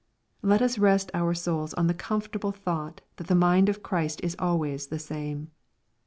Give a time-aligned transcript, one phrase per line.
[0.41, 4.35] Lei us rest our souls on the comfortable thought that the mind of Christ is
[4.39, 5.51] always the same.